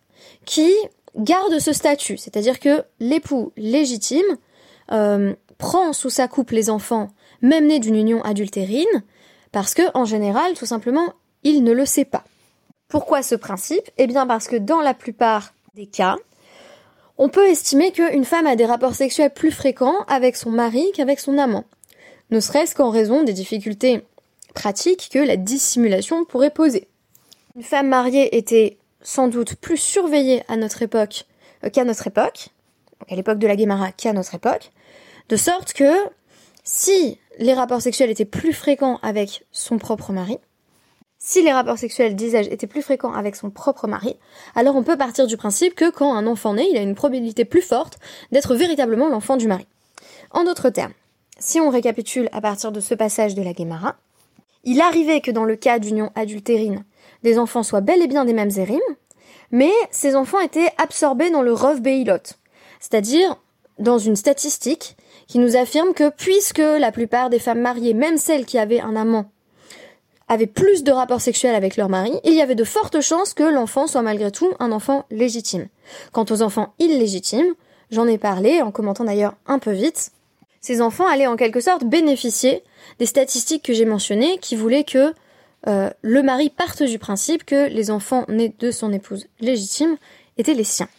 qui 0.45 0.71
garde 1.15 1.59
ce 1.59 1.73
statut, 1.73 2.17
c'est-à-dire 2.17 2.59
que 2.59 2.83
l'époux 2.99 3.53
légitime 3.55 4.25
euh, 4.91 5.33
prend 5.57 5.93
sous 5.93 6.09
sa 6.09 6.27
coupe 6.27 6.51
les 6.51 6.69
enfants, 6.69 7.09
même 7.41 7.67
nés 7.67 7.79
d'une 7.79 7.95
union 7.95 8.21
adultérine, 8.23 9.03
parce 9.51 9.73
que, 9.73 9.83
en 9.93 10.05
général, 10.05 10.53
tout 10.55 10.65
simplement, 10.65 11.13
il 11.43 11.63
ne 11.63 11.71
le 11.71 11.85
sait 11.85 12.05
pas. 12.05 12.23
Pourquoi 12.87 13.23
ce 13.23 13.35
principe? 13.35 13.89
Eh 13.97 14.07
bien 14.07 14.27
parce 14.27 14.47
que 14.47 14.57
dans 14.57 14.81
la 14.81 14.93
plupart 14.93 15.53
des 15.75 15.87
cas, 15.87 16.17
on 17.17 17.29
peut 17.29 17.47
estimer 17.47 17.91
qu'une 17.91 18.25
femme 18.25 18.47
a 18.47 18.55
des 18.55 18.65
rapports 18.65 18.95
sexuels 18.95 19.33
plus 19.33 19.51
fréquents 19.51 20.03
avec 20.07 20.35
son 20.35 20.51
mari 20.51 20.91
qu'avec 20.93 21.19
son 21.19 21.37
amant, 21.37 21.63
ne 22.31 22.39
serait-ce 22.39 22.75
qu'en 22.75 22.89
raison 22.89 23.23
des 23.23 23.33
difficultés 23.33 24.03
pratiques 24.55 25.09
que 25.11 25.19
la 25.19 25.37
dissimulation 25.37 26.25
pourrait 26.25 26.49
poser. 26.49 26.87
Une 27.55 27.63
femme 27.63 27.89
mariée 27.89 28.35
était 28.35 28.77
sans 29.01 29.27
doute 29.27 29.55
plus 29.55 29.77
surveillée 29.77 30.43
à 30.47 30.57
notre 30.57 30.81
époque 30.81 31.25
euh, 31.63 31.69
qu'à 31.69 31.83
notre 31.83 32.07
époque, 32.07 32.49
à 33.09 33.15
l'époque 33.15 33.37
de 33.37 33.47
la 33.47 33.55
Guémara 33.55 33.91
qu'à 33.91 34.13
notre 34.13 34.33
époque, 34.33 34.71
de 35.29 35.35
sorte 35.35 35.73
que 35.73 35.93
si 36.63 37.19
les 37.37 37.53
rapports 37.53 37.81
sexuels 37.81 38.09
étaient 38.09 38.25
plus 38.25 38.53
fréquents 38.53 38.99
avec 39.03 39.45
son 39.51 39.77
propre 39.77 40.11
mari, 40.11 40.39
si 41.19 41.41
les 41.41 41.53
rapports 41.53 41.77
sexuels, 41.77 42.15
disais-je, 42.15 42.49
étaient 42.49 42.67
plus 42.67 42.81
fréquents 42.81 43.13
avec 43.13 43.35
son 43.35 43.49
propre 43.49 43.87
mari, 43.87 44.15
alors 44.55 44.75
on 44.75 44.83
peut 44.83 44.97
partir 44.97 45.27
du 45.27 45.37
principe 45.37 45.75
que 45.75 45.89
quand 45.89 46.13
un 46.13 46.27
enfant 46.27 46.53
naît, 46.53 46.67
il 46.69 46.77
a 46.77 46.81
une 46.81 46.95
probabilité 46.95 47.45
plus 47.45 47.61
forte 47.61 47.99
d'être 48.31 48.55
véritablement 48.55 49.09
l'enfant 49.09 49.37
du 49.37 49.47
mari. 49.47 49.65
En 50.31 50.43
d'autres 50.43 50.69
termes, 50.69 50.93
si 51.39 51.59
on 51.59 51.69
récapitule 51.69 52.29
à 52.31 52.41
partir 52.41 52.71
de 52.71 52.79
ce 52.79 52.93
passage 52.93 53.35
de 53.35 53.41
la 53.41 53.53
Guémara, 53.53 53.95
il 54.65 54.81
arrivait 54.81 55.21
que 55.21 55.31
dans 55.31 55.45
le 55.45 55.55
cas 55.55 55.79
d'union 55.79 56.11
adultérine, 56.15 56.83
des 57.23 57.39
enfants 57.39 57.63
soient 57.63 57.81
bel 57.81 58.01
et 58.01 58.07
bien 58.07 58.25
des 58.25 58.33
mêmes 58.33 58.51
érim, 58.57 58.81
mais 59.51 59.71
ces 59.91 60.15
enfants 60.15 60.39
étaient 60.39 60.71
absorbés 60.77 61.29
dans 61.29 61.41
le 61.41 61.53
Rov 61.53 61.81
Beilot, 61.81 62.33
c'est-à-dire 62.79 63.37
dans 63.79 63.97
une 63.97 64.15
statistique 64.15 64.97
qui 65.27 65.39
nous 65.39 65.55
affirme 65.55 65.93
que 65.93 66.09
puisque 66.09 66.59
la 66.59 66.91
plupart 66.91 67.29
des 67.29 67.39
femmes 67.39 67.61
mariées, 67.61 67.93
même 67.93 68.17
celles 68.17 68.45
qui 68.45 68.57
avaient 68.57 68.79
un 68.79 68.95
amant, 68.95 69.31
avaient 70.27 70.47
plus 70.47 70.83
de 70.83 70.91
rapports 70.91 71.21
sexuels 71.21 71.55
avec 71.55 71.77
leur 71.77 71.89
mari, 71.89 72.13
il 72.23 72.33
y 72.33 72.41
avait 72.41 72.55
de 72.55 72.63
fortes 72.63 73.01
chances 73.01 73.33
que 73.33 73.43
l'enfant 73.43 73.87
soit 73.87 74.01
malgré 74.01 74.31
tout 74.31 74.51
un 74.59 74.71
enfant 74.71 75.05
légitime. 75.11 75.67
Quant 76.11 76.25
aux 76.29 76.41
enfants 76.41 76.73
illégitimes, 76.79 77.53
j'en 77.91 78.07
ai 78.07 78.17
parlé 78.17 78.61
en 78.61 78.71
commentant 78.71 79.03
d'ailleurs 79.03 79.35
un 79.45 79.59
peu 79.59 79.71
vite, 79.71 80.11
ces 80.65 80.81
enfants 80.81 81.05
allaient 81.05 81.27
en 81.27 81.35
quelque 81.35 81.59
sorte 81.59 81.83
bénéficier 81.83 82.63
des 82.97 83.05
statistiques 83.05 83.63
que 83.63 83.71
j'ai 83.71 83.85
mentionnées 83.85 84.39
qui 84.39 84.55
voulaient 84.55 84.83
que 84.83 85.13
euh, 85.67 85.91
le 86.01 86.23
mari 86.23 86.49
parte 86.49 86.81
du 86.81 86.97
principe 86.97 87.45
que 87.45 87.67
les 87.67 87.91
enfants 87.91 88.25
nés 88.29 88.51
de 88.57 88.71
son 88.71 88.91
épouse 88.91 89.27
légitime 89.39 89.97
étaient 90.39 90.55
les 90.55 90.63
siens. 90.63 90.89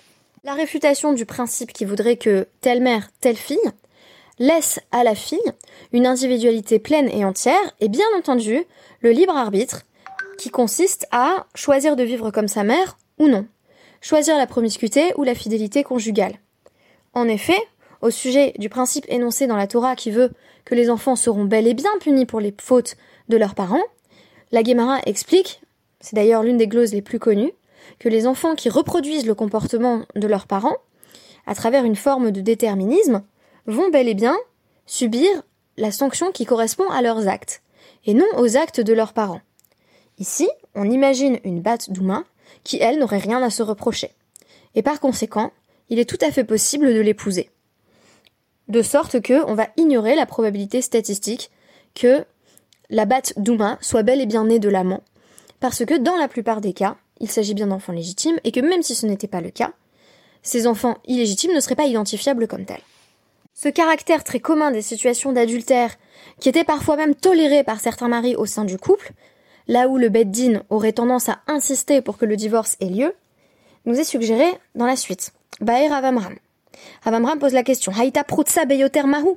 La 0.44 0.54
réfutation 0.54 1.14
du 1.14 1.26
principe 1.26 1.72
qui 1.72 1.84
voudrait 1.84 2.16
que 2.16 2.46
telle 2.60 2.80
mère, 2.80 3.10
telle 3.20 3.34
fille 3.34 3.58
laisse 4.38 4.78
à 4.92 5.02
la 5.02 5.16
fille 5.16 5.40
une 5.92 6.06
individualité 6.06 6.78
pleine 6.78 7.08
et 7.08 7.24
entière 7.24 7.74
et 7.80 7.88
bien 7.88 8.06
entendu 8.16 8.62
le 9.00 9.10
libre 9.10 9.36
arbitre 9.36 9.82
qui 10.38 10.50
consiste 10.50 11.08
à 11.10 11.44
choisir 11.56 11.96
de 11.96 12.04
vivre 12.04 12.30
comme 12.30 12.46
sa 12.46 12.62
mère 12.62 12.98
ou 13.18 13.26
non, 13.26 13.44
choisir 14.00 14.36
la 14.36 14.46
promiscuité 14.46 15.12
ou 15.16 15.24
la 15.24 15.34
fidélité 15.34 15.82
conjugale. 15.82 16.38
En 17.14 17.26
effet, 17.26 17.60
au 18.02 18.10
sujet 18.10 18.54
du 18.58 18.68
principe 18.68 19.06
énoncé 19.08 19.46
dans 19.46 19.56
la 19.56 19.66
Torah 19.66 19.96
qui 19.96 20.10
veut 20.10 20.30
que 20.64 20.74
les 20.74 20.90
enfants 20.90 21.16
seront 21.16 21.44
bel 21.44 21.66
et 21.66 21.74
bien 21.74 21.90
punis 22.00 22.26
pour 22.26 22.40
les 22.40 22.54
fautes 22.60 22.96
de 23.28 23.36
leurs 23.36 23.54
parents, 23.54 23.82
la 24.52 24.62
Guémara 24.62 25.00
explique, 25.06 25.60
c'est 26.00 26.14
d'ailleurs 26.14 26.42
l'une 26.42 26.56
des 26.56 26.68
gloses 26.68 26.92
les 26.92 27.02
plus 27.02 27.18
connues, 27.18 27.52
que 27.98 28.08
les 28.08 28.26
enfants 28.26 28.54
qui 28.54 28.68
reproduisent 28.68 29.26
le 29.26 29.34
comportement 29.34 30.02
de 30.14 30.26
leurs 30.26 30.46
parents, 30.46 30.76
à 31.46 31.54
travers 31.54 31.84
une 31.84 31.96
forme 31.96 32.30
de 32.30 32.40
déterminisme, 32.40 33.22
vont 33.66 33.90
bel 33.90 34.08
et 34.08 34.14
bien 34.14 34.36
subir 34.86 35.28
la 35.76 35.90
sanction 35.90 36.32
qui 36.32 36.46
correspond 36.46 36.88
à 36.90 37.02
leurs 37.02 37.28
actes, 37.28 37.62
et 38.04 38.14
non 38.14 38.26
aux 38.36 38.56
actes 38.56 38.80
de 38.80 38.92
leurs 38.92 39.12
parents. 39.12 39.40
Ici, 40.18 40.48
on 40.74 40.90
imagine 40.90 41.38
une 41.44 41.60
batte 41.60 41.90
d'Ouma 41.90 42.24
qui, 42.64 42.78
elle, 42.80 42.98
n'aurait 42.98 43.18
rien 43.18 43.42
à 43.42 43.50
se 43.50 43.62
reprocher. 43.62 44.10
Et 44.74 44.82
par 44.82 45.00
conséquent, 45.00 45.52
il 45.88 45.98
est 45.98 46.08
tout 46.08 46.18
à 46.24 46.30
fait 46.30 46.44
possible 46.44 46.92
de 46.92 47.00
l'épouser. 47.00 47.50
De 48.68 48.82
sorte 48.82 49.20
que 49.20 49.44
on 49.48 49.54
va 49.54 49.68
ignorer 49.76 50.16
la 50.16 50.26
probabilité 50.26 50.82
statistique 50.82 51.50
que 51.94 52.24
la 52.90 53.04
batte 53.04 53.34
d'Ouma 53.36 53.78
soit 53.80 54.02
bel 54.02 54.20
et 54.20 54.26
bien 54.26 54.44
née 54.44 54.58
de 54.58 54.68
l'amant, 54.68 55.02
parce 55.60 55.84
que 55.84 55.96
dans 55.98 56.16
la 56.16 56.28
plupart 56.28 56.60
des 56.60 56.72
cas, 56.72 56.96
il 57.20 57.30
s'agit 57.30 57.54
bien 57.54 57.68
d'enfants 57.68 57.92
légitimes, 57.92 58.38
et 58.44 58.52
que 58.52 58.60
même 58.60 58.82
si 58.82 58.94
ce 58.94 59.06
n'était 59.06 59.28
pas 59.28 59.40
le 59.40 59.50
cas, 59.50 59.72
ces 60.42 60.66
enfants 60.66 60.98
illégitimes 61.06 61.54
ne 61.54 61.60
seraient 61.60 61.74
pas 61.74 61.86
identifiables 61.86 62.46
comme 62.46 62.64
tels. 62.64 62.82
Ce 63.54 63.68
caractère 63.68 64.22
très 64.22 64.40
commun 64.40 64.70
des 64.70 64.82
situations 64.82 65.32
d'adultère, 65.32 65.96
qui 66.40 66.48
était 66.48 66.64
parfois 66.64 66.96
même 66.96 67.14
toléré 67.14 67.64
par 67.64 67.80
certains 67.80 68.08
maris 68.08 68.36
au 68.36 68.46
sein 68.46 68.64
du 68.64 68.78
couple, 68.78 69.12
là 69.66 69.88
où 69.88 69.96
le 69.96 70.08
Beddin 70.08 70.62
aurait 70.70 70.92
tendance 70.92 71.28
à 71.28 71.40
insister 71.46 72.02
pour 72.02 72.18
que 72.18 72.26
le 72.26 72.36
divorce 72.36 72.76
ait 72.80 72.90
lieu, 72.90 73.14
nous 73.86 73.98
est 73.98 74.04
suggéré 74.04 74.46
dans 74.74 74.86
la 74.86 74.96
suite. 74.96 75.32
Baer 75.60 75.90
Avamram. 75.92 76.36
Avamram 77.04 77.38
pose 77.38 77.52
la 77.52 77.62
question 77.62 77.92
Haïta 77.92 78.24
Prutsa 78.24 78.64
Beyoter 78.64 79.04
Mahu 79.04 79.36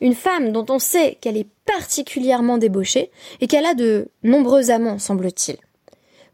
Une 0.00 0.14
femme 0.14 0.52
dont 0.52 0.66
on 0.68 0.78
sait 0.78 1.18
qu'elle 1.20 1.36
est 1.36 1.48
particulièrement 1.66 2.58
débauchée 2.58 3.10
et 3.40 3.46
qu'elle 3.46 3.66
a 3.66 3.74
de 3.74 4.08
nombreux 4.22 4.70
amants, 4.70 4.98
semble-t-il. 4.98 5.56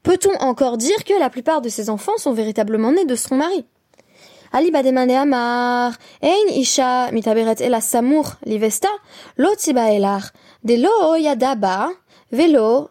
Peut-on 0.02 0.35
encore 0.40 0.78
dire 0.78 1.04
que 1.04 1.18
la 1.18 1.30
plupart 1.30 1.61
de 1.61 1.68
ses 1.68 1.90
enfants 1.90 2.16
sont 2.16 2.32
véritablement 2.32 2.92
nés 2.92 3.04
de 3.04 3.14
son 3.14 3.37
mari? 3.37 3.64
Ali 4.52 4.70
bademane 4.70 5.11
amar, 5.11 5.92
ein 6.23 6.49
isha 6.54 7.11
mitaberet 7.12 7.56
livesta, 8.47 8.88
velo. 12.32 12.90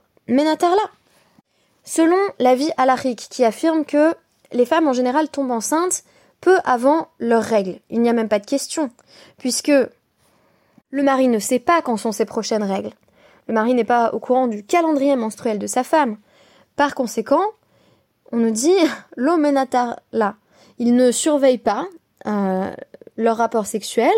Selon 1.84 2.18
l'avis 2.40 2.70
alarique 2.78 3.28
qui 3.30 3.44
affirme 3.44 3.86
que 3.86 4.14
les 4.52 4.66
femmes 4.66 4.88
en 4.88 4.94
général 4.94 5.30
tombent 5.30 5.52
enceintes 5.52 6.04
peu 6.42 6.58
avant 6.66 7.08
leurs 7.20 7.44
règles. 7.44 7.80
Il 7.90 8.02
n'y 8.02 8.10
a 8.10 8.14
même 8.14 8.30
pas 8.30 8.40
de 8.40 8.46
question, 8.46 8.90
puisque 9.38 9.72
le 10.90 11.04
mari 11.04 11.28
ne 11.28 11.40
sait 11.40 11.60
pas 11.60 11.82
quand 11.82 11.98
sont 11.98 12.12
ses 12.12 12.26
prochaines 12.26 12.64
règles. 12.64 12.92
Le 13.48 13.54
mari 13.54 13.74
n'est 13.74 13.84
pas 13.84 14.14
au 14.14 14.20
courant 14.20 14.48
du 14.48 14.64
calendrier 14.64 15.16
menstruel 15.16 15.60
de 15.60 15.68
sa 15.68 15.84
femme. 15.84 16.18
Par 16.76 16.96
conséquent, 16.96 17.44
on 18.32 18.38
nous 18.38 18.52
dit 18.52 18.76
l'omenatar 19.16 20.00
là. 20.12 20.36
Il 20.80 20.96
ne 20.96 21.12
surveille 21.12 21.58
pas 21.58 21.88
euh, 22.28 22.70
leur 23.16 23.38
rapport 23.38 23.66
sexuel, 23.66 24.14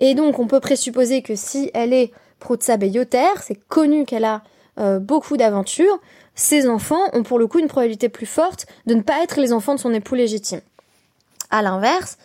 et 0.00 0.14
donc 0.14 0.38
on 0.38 0.46
peut 0.46 0.60
présupposer 0.60 1.22
que 1.22 1.36
si 1.36 1.70
elle 1.74 1.92
est 1.92 2.12
protsa 2.40 2.76
c'est 3.40 3.68
connu 3.68 4.04
qu'elle 4.04 4.24
a 4.24 4.42
euh, 4.78 4.98
beaucoup 4.98 5.36
d'aventures, 5.36 6.00
ses 6.34 6.68
enfants 6.68 7.02
ont 7.12 7.22
pour 7.22 7.38
le 7.38 7.46
coup 7.46 7.58
une 7.58 7.68
probabilité 7.68 8.08
plus 8.08 8.26
forte 8.26 8.66
de 8.86 8.94
ne 8.94 9.02
pas 9.02 9.22
être 9.22 9.38
les 9.38 9.52
enfants 9.52 9.74
de 9.74 9.80
son 9.80 9.92
époux 9.92 10.14
légitime. 10.14 10.60
À 11.52 11.62
l'inverse, 11.62 12.18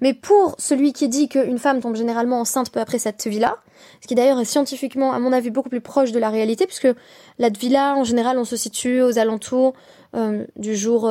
mais 0.00 0.14
pour 0.14 0.56
celui 0.58 0.92
qui 0.92 1.08
dit 1.08 1.28
qu'une 1.28 1.58
femme 1.58 1.80
tombe 1.80 1.94
généralement 1.94 2.40
enceinte 2.40 2.70
peu 2.70 2.80
après 2.80 2.98
cette 2.98 3.24
vie-là, 3.26 3.58
ce 4.00 4.08
qui 4.08 4.14
d'ailleurs 4.14 4.40
est 4.40 4.44
scientifiquement, 4.44 5.12
à 5.12 5.20
mon 5.20 5.32
avis, 5.32 5.50
beaucoup 5.50 5.68
plus 5.68 5.80
proche 5.80 6.10
de 6.10 6.18
la 6.18 6.28
réalité, 6.28 6.66
puisque 6.66 6.88
la 7.38 7.48
villa, 7.50 7.94
en 7.94 8.02
général, 8.02 8.38
on 8.38 8.44
se 8.44 8.56
situe 8.56 9.00
aux 9.00 9.18
alentours 9.18 9.74
euh, 10.16 10.44
du 10.56 10.76
jour 10.76 11.10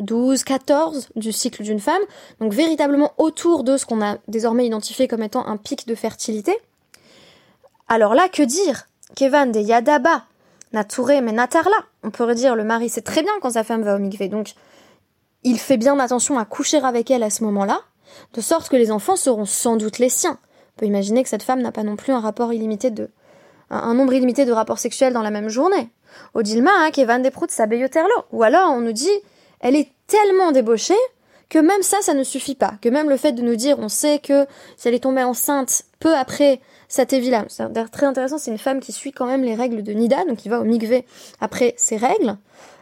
12, 0.00 0.40
euh, 0.40 0.44
14 0.44 1.10
du 1.14 1.32
cycle 1.32 1.62
d'une 1.62 1.80
femme, 1.80 2.02
donc 2.40 2.52
véritablement 2.52 3.12
autour 3.18 3.62
de 3.62 3.76
ce 3.76 3.86
qu'on 3.86 4.02
a 4.02 4.18
désormais 4.26 4.66
identifié 4.66 5.06
comme 5.06 5.22
étant 5.22 5.46
un 5.46 5.56
pic 5.56 5.86
de 5.86 5.94
fertilité. 5.94 6.56
Alors 7.88 8.14
là, 8.14 8.28
que 8.28 8.42
dire? 8.42 8.88
Kevan 9.14 9.52
de 9.52 9.60
Yadaba, 9.60 10.24
Nature, 10.72 11.22
mais 11.22 11.32
Natarla. 11.32 11.76
On 12.02 12.10
pourrait 12.10 12.34
dire 12.34 12.56
le 12.56 12.64
mari 12.64 12.88
sait 12.88 13.00
très 13.00 13.22
bien 13.22 13.32
quand 13.40 13.50
sa 13.50 13.64
femme 13.64 13.82
va 13.82 13.96
au 13.96 13.98
mikvé, 13.98 14.28
donc 14.28 14.54
il 15.44 15.58
fait 15.58 15.76
bien 15.76 15.98
attention 15.98 16.38
à 16.38 16.44
coucher 16.44 16.78
avec 16.78 17.10
elle 17.10 17.22
à 17.22 17.30
ce 17.30 17.44
moment-là, 17.44 17.80
de 18.34 18.40
sorte 18.40 18.68
que 18.68 18.76
les 18.76 18.90
enfants 18.90 19.16
seront 19.16 19.44
sans 19.44 19.76
doute 19.76 19.98
les 19.98 20.08
siens. 20.08 20.38
On 20.76 20.80
peut 20.80 20.86
imaginer 20.86 21.22
que 21.22 21.28
cette 21.28 21.42
femme 21.42 21.62
n'a 21.62 21.72
pas 21.72 21.82
non 21.82 21.96
plus 21.96 22.12
un 22.12 22.20
rapport 22.20 22.52
illimité 22.52 22.90
de 22.90 23.10
un, 23.70 23.94
nombre 23.94 24.14
illimité 24.14 24.44
de 24.46 24.52
rapports 24.52 24.78
sexuels 24.78 25.12
dans 25.12 25.22
la 25.22 25.30
même 25.30 25.48
journée. 25.48 25.90
Odilma, 26.34 26.70
hein, 26.74 26.90
Kevan 26.90 27.20
des 27.20 27.30
Prout, 27.30 27.50
Ou 28.32 28.42
alors 28.42 28.70
on 28.72 28.80
nous 28.80 28.92
dit, 28.92 29.10
elle 29.60 29.76
est 29.76 29.90
tellement 30.06 30.52
débauchée 30.52 30.94
que 31.48 31.58
même 31.58 31.82
ça, 31.82 31.98
ça 32.02 32.14
ne 32.14 32.22
suffit 32.24 32.54
pas. 32.54 32.74
Que 32.82 32.88
même 32.88 33.08
le 33.08 33.16
fait 33.16 33.32
de 33.32 33.42
nous 33.42 33.56
dire, 33.56 33.78
on 33.78 33.88
sait 33.88 34.18
que 34.18 34.46
si 34.76 34.88
elle 34.88 34.94
est 34.94 35.00
tombée 35.00 35.22
enceinte 35.22 35.84
peu 35.98 36.14
après 36.14 36.60
cette 36.88 37.12
évila, 37.12 37.44
c'est 37.48 37.90
très 37.90 38.06
intéressant, 38.06 38.38
c'est 38.38 38.50
une 38.50 38.58
femme 38.58 38.80
qui 38.80 38.92
suit 38.92 39.12
quand 39.12 39.26
même 39.26 39.42
les 39.42 39.54
règles 39.54 39.82
de 39.82 39.92
Nida, 39.92 40.24
donc 40.24 40.38
qui 40.38 40.48
va 40.48 40.60
au 40.60 40.64
mikvé 40.64 41.04
après 41.40 41.74
ses 41.76 41.96
règles. 41.96 42.36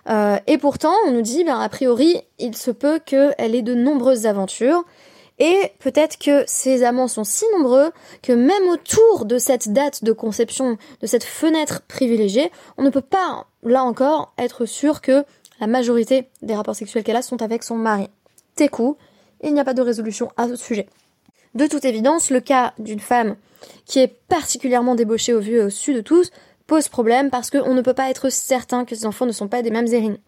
Euh, 0.09 0.39
et 0.47 0.59
pourtant, 0.59 0.93
on 1.07 1.13
nous 1.13 1.23
dit, 1.23 1.45
ben, 1.45 1.59
a 1.59 1.69
priori, 1.69 2.21
il 2.39 2.57
se 2.57 2.71
peut 2.71 3.01
qu'elle 3.05 3.55
ait 3.55 3.63
de 3.63 3.75
nombreuses 3.75 4.27
aventures. 4.27 4.85
Et 5.39 5.73
peut-être 5.81 6.19
que 6.19 6.45
ces 6.47 6.83
amants 6.83 7.09
sont 7.09 7.25
si 7.25 7.45
nombreux 7.57 7.91
que 8.23 8.33
même 8.33 8.69
autour 8.71 9.27
de 9.27 9.39
cette 9.39 9.71
date 9.71 10.03
de 10.03 10.13
conception, 10.13 10.79
de 11.03 11.07
cette 11.07 11.25
fenêtre 11.25 11.83
privilégiée, 11.89 12.51
on 12.79 12.83
ne 12.83 12.91
peut 12.91 13.03
pas, 13.03 13.47
là 13.63 13.85
encore, 13.85 14.33
être 14.39 14.65
sûr 14.65 15.03
que 15.03 15.25
la 15.61 15.67
majorité 15.67 16.29
des 16.43 16.55
rapports 16.55 16.77
sexuels 16.77 17.05
qu'elle 17.05 17.17
a 17.17 17.23
sont 17.23 17.43
avec 17.43 17.65
son 17.65 17.77
mari. 17.77 18.09
Il 19.43 19.55
n'y 19.55 19.61
a 19.61 19.65
pas 19.65 19.75
de 19.75 19.83
résolution 19.83 20.31
à 20.37 20.49
ce 20.49 20.57
sujet. 20.57 20.89
De 21.55 21.67
toute 21.67 21.85
évidence, 21.85 22.31
le 22.31 22.41
cas 22.41 22.75
d'une 22.79 23.01
femme 23.01 23.37
qui 23.85 23.99
est 23.99 24.19
particulièrement 24.29 24.95
débauchée 24.95 25.33
au 25.33 25.41
vu 25.41 25.57
et 25.57 25.63
au 25.63 25.71
su 25.71 25.95
de 25.95 26.01
tous 26.01 26.31
pose 26.67 26.89
problème 26.89 27.31
parce 27.31 27.51
qu'on 27.51 27.75
ne 27.75 27.81
peut 27.81 27.95
pas 27.95 28.11
être 28.11 28.29
certain 28.31 28.85
que 28.85 28.95
ses 28.95 29.07
enfants 29.07 29.27
ne 29.27 29.33
sont 29.33 29.49
pas 29.49 29.63
des 29.63 29.71
mêmes 29.71 29.87
zérines. 29.87 30.19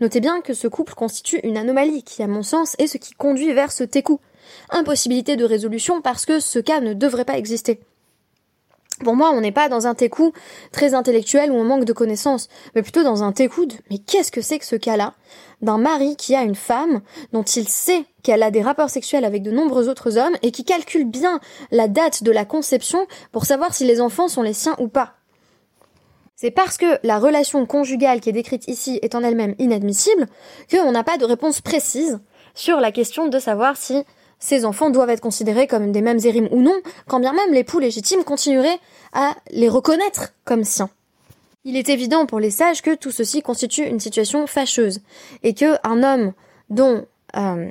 Notez 0.00 0.20
bien 0.20 0.40
que 0.42 0.52
ce 0.52 0.68
couple 0.68 0.94
constitue 0.94 1.40
une 1.42 1.56
anomalie 1.56 2.02
qui, 2.02 2.22
à 2.22 2.26
mon 2.26 2.42
sens, 2.42 2.76
est 2.78 2.86
ce 2.86 2.98
qui 2.98 3.14
conduit 3.14 3.52
vers 3.52 3.72
ce 3.72 3.84
teku. 3.84 4.20
Impossibilité 4.70 5.36
de 5.36 5.44
résolution 5.44 6.02
parce 6.02 6.26
que 6.26 6.38
ce 6.38 6.58
cas 6.58 6.80
ne 6.80 6.92
devrait 6.92 7.24
pas 7.24 7.38
exister. 7.38 7.80
Pour 9.04 9.14
moi, 9.14 9.30
on 9.30 9.42
n'est 9.42 9.52
pas 9.52 9.68
dans 9.68 9.86
un 9.86 9.94
técou 9.94 10.32
très 10.72 10.94
intellectuel 10.94 11.50
où 11.50 11.54
on 11.54 11.64
manque 11.64 11.84
de 11.84 11.92
connaissances, 11.92 12.48
mais 12.74 12.82
plutôt 12.82 13.02
dans 13.02 13.22
un 13.22 13.32
técou 13.32 13.66
de 13.66 13.74
mais 13.90 13.98
qu'est-ce 13.98 14.32
que 14.32 14.40
c'est 14.40 14.58
que 14.58 14.64
ce 14.64 14.76
cas-là? 14.76 15.14
D'un 15.60 15.76
mari 15.76 16.16
qui 16.16 16.34
a 16.34 16.42
une 16.42 16.54
femme 16.54 17.02
dont 17.32 17.42
il 17.42 17.68
sait 17.68 18.06
qu'elle 18.22 18.42
a 18.42 18.50
des 18.50 18.62
rapports 18.62 18.88
sexuels 18.88 19.26
avec 19.26 19.42
de 19.42 19.50
nombreux 19.50 19.88
autres 19.88 20.16
hommes 20.16 20.36
et 20.42 20.50
qui 20.50 20.64
calcule 20.64 21.04
bien 21.04 21.40
la 21.70 21.88
date 21.88 22.22
de 22.22 22.30
la 22.30 22.46
conception 22.46 23.06
pour 23.32 23.44
savoir 23.44 23.74
si 23.74 23.84
les 23.84 24.00
enfants 24.00 24.28
sont 24.28 24.42
les 24.42 24.54
siens 24.54 24.76
ou 24.78 24.88
pas. 24.88 25.14
C'est 26.34 26.50
parce 26.50 26.76
que 26.76 26.98
la 27.02 27.18
relation 27.18 27.64
conjugale 27.66 28.20
qui 28.20 28.30
est 28.30 28.32
décrite 28.32 28.68
ici 28.68 28.98
est 29.02 29.14
en 29.14 29.22
elle-même 29.22 29.54
inadmissible 29.58 30.26
qu'on 30.70 30.92
n'a 30.92 31.04
pas 31.04 31.16
de 31.18 31.24
réponse 31.24 31.60
précise 31.60 32.18
sur 32.54 32.80
la 32.80 32.92
question 32.92 33.28
de 33.28 33.38
savoir 33.38 33.76
si 33.76 34.04
ces 34.38 34.64
enfants 34.64 34.90
doivent 34.90 35.10
être 35.10 35.20
considérés 35.20 35.66
comme 35.66 35.92
des 35.92 36.02
mêmes 36.02 36.20
érimes 36.24 36.48
ou 36.50 36.62
non, 36.62 36.76
quand 37.06 37.20
bien 37.20 37.32
même 37.32 37.52
l'époux 37.52 37.78
légitime 37.78 38.24
continuerait 38.24 38.78
à 39.12 39.34
les 39.50 39.68
reconnaître 39.68 40.34
comme 40.44 40.64
siens. 40.64 40.90
Il 41.64 41.76
est 41.76 41.88
évident 41.88 42.26
pour 42.26 42.38
les 42.38 42.50
sages 42.50 42.82
que 42.82 42.94
tout 42.94 43.10
ceci 43.10 43.42
constitue 43.42 43.86
une 43.86 43.98
situation 43.98 44.46
fâcheuse, 44.46 45.00
et 45.42 45.54
que 45.54 45.76
un 45.82 46.02
homme 46.02 46.32
dont 46.70 47.04
euh, 47.36 47.70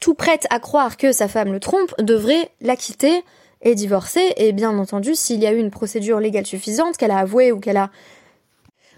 tout 0.00 0.14
prête 0.14 0.46
à 0.50 0.58
croire 0.58 0.96
que 0.96 1.12
sa 1.12 1.28
femme 1.28 1.52
le 1.52 1.60
trompe 1.60 1.94
devrait 2.00 2.50
la 2.60 2.76
quitter 2.76 3.22
et 3.62 3.74
divorcer, 3.74 4.32
et 4.36 4.52
bien 4.52 4.76
entendu, 4.78 5.14
s'il 5.14 5.40
y 5.40 5.46
a 5.46 5.52
eu 5.52 5.58
une 5.58 5.70
procédure 5.70 6.20
légale 6.20 6.46
suffisante, 6.46 6.96
qu'elle 6.96 7.10
a 7.10 7.18
avoué 7.18 7.52
ou 7.52 7.60
qu'elle 7.60 7.76
a 7.76 7.90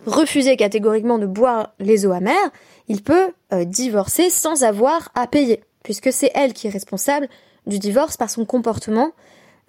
refusé 0.07 0.57
catégoriquement 0.57 1.19
de 1.19 1.27
boire 1.27 1.75
les 1.79 2.07
eaux 2.07 2.13
amères, 2.13 2.51
il 2.89 3.03
peut 3.03 3.33
euh, 3.53 3.65
divorcer 3.65 4.31
sans 4.31 4.65
avoir 4.65 5.11
à 5.15 5.27
payer 5.27 5.63
puisque 5.83 6.13
c'est 6.13 6.31
elle 6.35 6.53
qui 6.53 6.67
est 6.67 6.71
responsable 6.71 7.29
du 7.67 7.79
divorce 7.79 8.17
par 8.17 8.31
son 8.31 8.45
comportement 8.45 9.13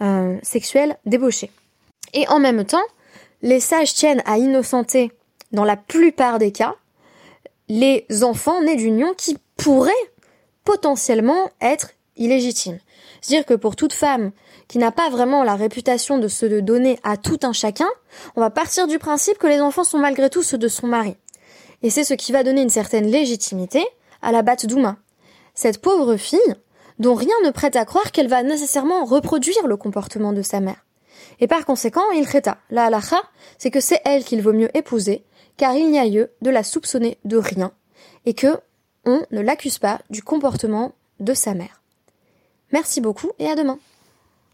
euh, 0.02 0.38
sexuel 0.44 0.98
débauché. 1.06 1.52
Et 2.14 2.28
en 2.28 2.40
même 2.40 2.66
temps, 2.66 2.84
les 3.42 3.60
sages 3.60 3.94
tiennent 3.94 4.24
à 4.26 4.38
innocenter, 4.38 5.12
dans 5.52 5.66
la 5.66 5.78
plupart 5.78 6.40
des 6.40 6.52
cas, 6.52 6.76
les 7.68 8.06
enfants 8.24 8.62
nés 8.62 8.76
d'union 8.76 9.14
qui 9.16 9.38
pourraient 9.58 9.92
potentiellement 10.64 11.50
être 11.62 11.92
illégitimes. 12.18 12.80
C'est-à-dire 13.22 13.46
que 13.46 13.54
pour 13.54 13.76
toute 13.76 13.94
femme 13.94 14.32
qui 14.68 14.78
n'a 14.78 14.92
pas 14.92 15.10
vraiment 15.10 15.44
la 15.44 15.56
réputation 15.56 16.18
de 16.18 16.28
se 16.28 16.46
donner 16.46 17.00
à 17.04 17.18
tout 17.18 17.40
un 17.44 17.54
chacun, 17.54 17.90
on 18.36 18.42
va 18.42 18.50
partir 18.50 18.88
du 18.88 19.00
principe 19.00 19.38
que 19.38 19.48
les 19.48 19.62
enfants 19.62 19.84
sont 19.84 20.00
malgré 20.00 20.30
tout 20.30 20.44
ceux 20.44 20.58
de 20.58 20.68
son 20.68 20.88
mari. 20.88 21.16
Et 21.84 21.90
c'est 21.90 22.04
ce 22.04 22.14
qui 22.14 22.32
va 22.32 22.44
donner 22.44 22.62
une 22.62 22.70
certaine 22.70 23.08
légitimité 23.08 23.86
à 24.22 24.32
la 24.32 24.42
batte 24.42 24.66
d'Ouma. 24.66 24.98
Cette 25.54 25.82
pauvre 25.82 26.18
fille, 26.18 26.56
dont 27.00 27.16
rien 27.16 27.36
ne 27.44 27.52
prête 27.52 27.76
à 27.76 27.86
croire 27.86 28.12
qu'elle 28.12 28.28
va 28.28 28.44
nécessairement 28.44 29.06
reproduire 29.06 29.68
le 29.68 29.78
comportement 29.78 30.34
de 30.34 30.42
sa 30.42 30.60
mère. 30.60 30.86
Et 31.40 31.48
par 31.48 31.66
conséquent, 31.66 32.10
il 32.12 32.28
reta, 32.28 32.58
la 32.70 32.86
halacha, 32.86 33.22
c'est 33.58 33.72
que 33.72 33.80
c'est 33.80 34.02
elle 34.06 34.24
qu'il 34.24 34.42
vaut 34.42 34.54
mieux 34.54 34.76
épouser, 34.78 35.24
car 35.58 35.76
il 35.76 35.90
n'y 35.90 36.00
a 36.00 36.06
lieu 36.06 36.32
de 36.42 36.50
la 36.50 36.64
soupçonner 36.64 37.18
de 37.26 37.38
rien, 37.38 37.72
et 38.26 38.34
que 38.34 38.60
on 39.06 39.22
ne 39.32 39.42
l'accuse 39.42 39.80
pas 39.80 40.00
du 40.10 40.22
comportement 40.22 40.94
de 41.20 41.34
sa 41.34 41.54
mère. 41.54 41.82
Merci 42.72 43.02
beaucoup 43.02 43.32
et 43.40 43.48
à 43.48 43.56
demain. 43.56 43.80